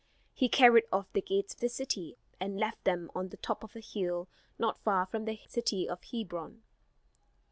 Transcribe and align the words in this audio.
He 0.33 0.49
carried 0.49 0.85
off 0.91 1.13
the 1.13 1.21
gates 1.21 1.53
of 1.53 1.59
the 1.59 1.69
city 1.69 2.17
and 2.39 2.57
left 2.57 2.85
them 2.85 3.11
on 3.13 3.29
the 3.29 3.37
top 3.37 3.63
of 3.63 3.75
a 3.75 3.79
hill 3.79 4.27
not 4.57 4.79
far 4.81 5.05
from 5.05 5.25
the 5.25 5.37
city 5.47 5.87
of 5.87 6.03
Hebron. 6.05 6.63